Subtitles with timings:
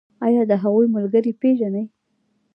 [0.25, 1.85] ایا د هغوی ملګري پیژنئ؟